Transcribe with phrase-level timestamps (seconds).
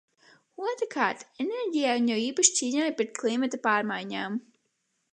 [0.67, 4.45] Otrkārt, enerģijai, un jo īpaši cīņai pret klimata pārmaiņām.